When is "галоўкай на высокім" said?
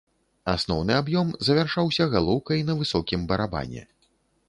2.17-3.19